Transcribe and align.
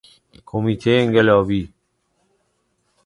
کمیته 0.49 0.91
انقلابی 1.03 1.61